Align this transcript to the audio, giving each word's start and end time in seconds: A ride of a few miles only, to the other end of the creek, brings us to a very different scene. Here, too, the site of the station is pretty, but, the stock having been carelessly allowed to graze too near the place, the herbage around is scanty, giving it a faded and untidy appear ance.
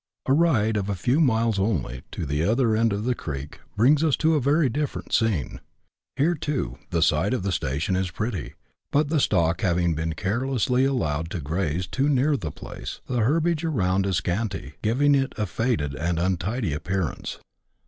A 0.25 0.33
ride 0.33 0.77
of 0.77 0.89
a 0.89 0.95
few 0.95 1.19
miles 1.21 1.59
only, 1.59 2.01
to 2.09 2.25
the 2.25 2.43
other 2.43 2.75
end 2.75 2.91
of 2.91 3.03
the 3.03 3.13
creek, 3.13 3.59
brings 3.75 4.03
us 4.03 4.15
to 4.15 4.33
a 4.33 4.41
very 4.41 4.67
different 4.67 5.13
scene. 5.13 5.61
Here, 6.15 6.33
too, 6.33 6.79
the 6.89 7.03
site 7.03 7.35
of 7.35 7.43
the 7.43 7.51
station 7.51 7.95
is 7.95 8.09
pretty, 8.09 8.55
but, 8.91 9.09
the 9.09 9.19
stock 9.19 9.61
having 9.61 9.93
been 9.93 10.13
carelessly 10.13 10.85
allowed 10.85 11.29
to 11.29 11.39
graze 11.39 11.85
too 11.85 12.09
near 12.09 12.35
the 12.35 12.49
place, 12.49 12.99
the 13.05 13.19
herbage 13.19 13.63
around 13.63 14.07
is 14.07 14.15
scanty, 14.17 14.73
giving 14.81 15.13
it 15.13 15.35
a 15.37 15.45
faded 15.45 15.93
and 15.93 16.17
untidy 16.17 16.73
appear 16.73 17.07
ance. 17.11 17.37